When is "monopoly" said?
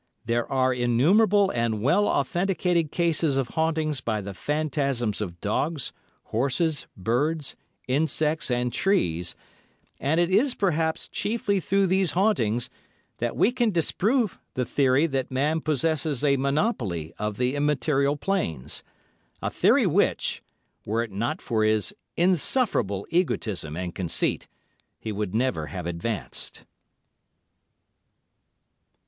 16.35-17.13